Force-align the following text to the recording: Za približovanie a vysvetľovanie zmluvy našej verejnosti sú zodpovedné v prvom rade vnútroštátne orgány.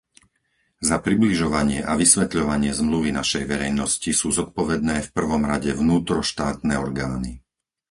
Za 0.89 0.97
približovanie 1.07 1.79
a 1.85 1.91
vysvetľovanie 2.03 2.71
zmluvy 2.81 3.09
našej 3.19 3.43
verejnosti 3.53 4.09
sú 4.19 4.27
zodpovedné 4.39 4.95
v 5.05 5.13
prvom 5.17 5.41
rade 5.51 5.71
vnútroštátne 5.81 6.73
orgány. 6.85 7.31